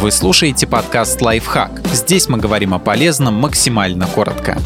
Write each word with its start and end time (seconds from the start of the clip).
Вы 0.00 0.12
слушаете 0.12 0.66
подкаст 0.66 1.20
«Лайфхак». 1.20 1.86
Здесь 1.88 2.26
мы 2.26 2.38
говорим 2.38 2.72
о 2.72 2.78
полезном 2.78 3.34
максимально 3.34 4.06
коротко. 4.06 4.56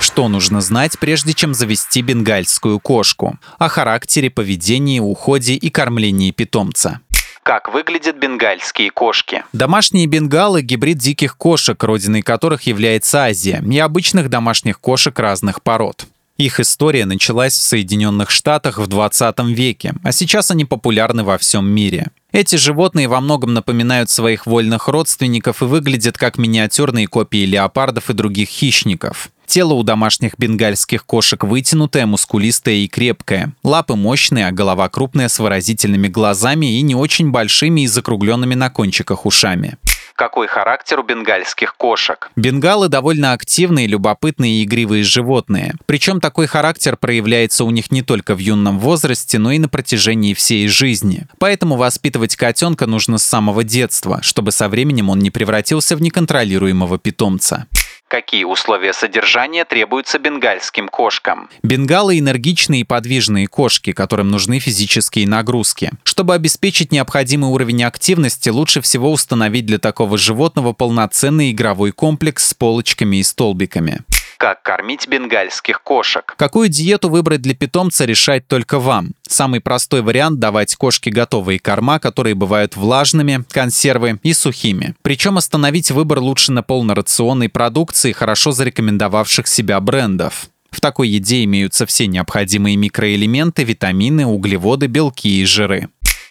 Что 0.00 0.28
нужно 0.28 0.62
знать, 0.62 0.98
прежде 0.98 1.34
чем 1.34 1.52
завести 1.52 2.00
бенгальскую 2.00 2.80
кошку? 2.80 3.38
О 3.58 3.68
характере, 3.68 4.30
поведении, 4.30 4.98
уходе 4.98 5.56
и 5.56 5.68
кормлении 5.68 6.30
питомца. 6.30 7.02
Как 7.42 7.70
выглядят 7.70 8.16
бенгальские 8.16 8.92
кошки? 8.92 9.44
Домашние 9.52 10.06
бенгалы– 10.06 10.62
гибрид 10.62 10.96
диких 10.96 11.36
кошек, 11.36 11.84
родиной 11.84 12.22
которых 12.22 12.62
является 12.62 13.24
Азия, 13.24 13.62
и 13.62 13.78
обычных 13.78 14.30
домашних 14.30 14.80
кошек 14.80 15.18
разных 15.18 15.62
пород. 15.62 16.06
Их 16.38 16.60
история 16.60 17.04
началась 17.04 17.52
в 17.52 17.62
Соединенных 17.62 18.30
Штатах 18.30 18.78
в 18.78 18.86
20 18.86 19.38
веке, 19.48 19.92
а 20.02 20.12
сейчас 20.12 20.50
они 20.50 20.64
популярны 20.64 21.24
во 21.24 21.36
всем 21.36 21.68
мире. 21.68 22.10
Эти 22.30 22.56
животные 22.56 23.08
во 23.08 23.20
многом 23.20 23.54
напоминают 23.54 24.10
своих 24.10 24.46
вольных 24.46 24.88
родственников 24.88 25.62
и 25.62 25.66
выглядят 25.66 26.18
как 26.18 26.36
миниатюрные 26.36 27.06
копии 27.06 27.46
леопардов 27.46 28.10
и 28.10 28.12
других 28.12 28.48
хищников. 28.48 29.30
Тело 29.48 29.72
у 29.72 29.82
домашних 29.82 30.34
бенгальских 30.36 31.06
кошек 31.06 31.42
вытянутое, 31.42 32.04
мускулистое 32.04 32.74
и 32.74 32.86
крепкое. 32.86 33.54
Лапы 33.64 33.94
мощные, 33.94 34.46
а 34.46 34.52
голова 34.52 34.90
крупная 34.90 35.28
с 35.28 35.38
выразительными 35.38 36.06
глазами 36.06 36.78
и 36.78 36.82
не 36.82 36.94
очень 36.94 37.30
большими 37.30 37.80
и 37.80 37.86
закругленными 37.86 38.54
на 38.54 38.68
кончиках 38.68 39.24
ушами. 39.24 39.78
Какой 40.14 40.48
характер 40.48 41.00
у 41.00 41.02
бенгальских 41.02 41.76
кошек? 41.76 42.30
Бенгалы 42.36 42.88
довольно 42.88 43.32
активные, 43.32 43.86
любопытные 43.86 44.60
и 44.60 44.64
игривые 44.64 45.02
животные. 45.02 45.76
Причем 45.86 46.20
такой 46.20 46.46
характер 46.46 46.98
проявляется 46.98 47.64
у 47.64 47.70
них 47.70 47.90
не 47.90 48.02
только 48.02 48.34
в 48.34 48.38
юном 48.38 48.78
возрасте, 48.78 49.38
но 49.38 49.52
и 49.52 49.58
на 49.58 49.70
протяжении 49.70 50.34
всей 50.34 50.68
жизни. 50.68 51.26
Поэтому 51.38 51.76
воспитывать 51.76 52.36
котенка 52.36 52.86
нужно 52.86 53.16
с 53.16 53.24
самого 53.24 53.64
детства, 53.64 54.18
чтобы 54.20 54.52
со 54.52 54.68
временем 54.68 55.08
он 55.08 55.20
не 55.20 55.30
превратился 55.30 55.96
в 55.96 56.02
неконтролируемого 56.02 56.98
питомца. 56.98 57.66
Какие 58.08 58.44
условия 58.44 58.94
содержания 58.94 59.66
требуются 59.66 60.18
бенгальским 60.18 60.88
кошкам? 60.88 61.50
Бенгалы– 61.62 62.18
энергичные 62.20 62.80
и 62.80 62.84
подвижные 62.84 63.46
кошки, 63.48 63.92
которым 63.92 64.30
нужны 64.30 64.60
физические 64.60 65.28
нагрузки. 65.28 65.90
Чтобы 66.04 66.34
обеспечить 66.34 66.90
необходимый 66.90 67.50
уровень 67.50 67.84
активности, 67.84 68.48
лучше 68.48 68.80
всего 68.80 69.12
установить 69.12 69.66
для 69.66 69.78
такого 69.78 70.16
животного 70.16 70.72
полноценный 70.72 71.50
игровой 71.50 71.92
комплекс 71.92 72.48
с 72.48 72.54
полочками 72.54 73.18
и 73.18 73.22
столбиками. 73.22 73.98
Как 74.38 74.62
кормить 74.62 75.08
бенгальских 75.08 75.82
кошек? 75.82 76.32
Какую 76.38 76.68
диету 76.68 77.08
выбрать 77.08 77.42
для 77.42 77.56
питомца, 77.56 78.04
решать 78.04 78.46
только 78.46 78.78
вам. 78.78 79.10
Самый 79.26 79.60
простой 79.60 80.00
вариант– 80.00 80.38
давать 80.40 80.76
кошке 80.76 81.10
готовые 81.10 81.58
корма, 81.58 81.98
которые 81.98 82.36
бывают 82.36 82.76
влажными, 82.76 83.44
консервы 83.50 84.20
и 84.22 84.32
сухими. 84.32 84.94
Причем 85.02 85.38
остановить 85.38 85.90
выбор 85.90 86.20
лучше 86.20 86.52
на 86.52 86.62
полнорационной 86.62 87.48
продукции 87.48 88.12
хорошо 88.12 88.52
зарекомендовавших 88.52 89.48
себя 89.48 89.80
брендов. 89.80 90.48
В 90.70 90.80
такой 90.80 91.08
еде 91.08 91.42
имеются 91.42 91.86
все 91.86 92.06
необходимые 92.06 92.76
микроэлементы, 92.76 93.64
витамины, 93.64 94.24
углеводы, 94.24 94.86
белки 94.86 95.40
и 95.40 95.44
жиры. 95.44 95.88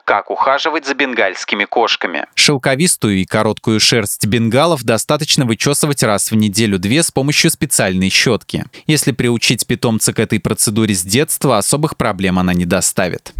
Как 0.08 0.32
ухаживать 0.32 0.86
за 0.86 0.94
бенгальскими 0.94 1.66
кошками? 1.66 2.28
Шелковистую 2.34 3.18
и 3.18 3.26
короткую 3.26 3.82
шерсть 3.82 4.26
бенгалов 4.26 4.86
достаточно 4.86 5.44
вычесывать 5.44 6.02
раз 6.02 6.32
в 6.32 6.36
неделю-две 6.36 7.04
с 7.04 7.12
помощью 7.12 7.52
специальной 7.52 8.10
щетки. 8.10 8.64
Если 8.86 9.12
приучить 9.12 9.68
питомца 9.68 10.14
к 10.14 10.20
этой 10.20 10.40
процедуре 10.40 10.96
с 10.96 11.02
детства, 11.02 11.58
особых 11.58 11.98
проблем 11.98 12.40
она 12.40 12.54
не 12.54 12.64
доставит. 12.64 13.34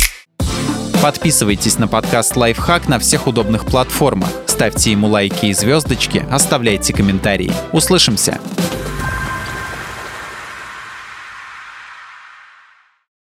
Подписывайтесь 1.02 1.78
на 1.78 1.88
подкаст 1.88 2.36
«Лайфхак» 2.36 2.90
на 2.90 3.00
всех 3.00 3.28
удобных 3.28 3.66
платформах. 3.66 4.30
Ставьте 4.46 4.92
ему 4.92 5.08
лайки 5.08 5.46
и 5.46 5.54
звездочки, 5.54 6.26
оставляйте 6.30 6.92
комментарии. 6.92 7.54
Услышимся! 7.72 8.42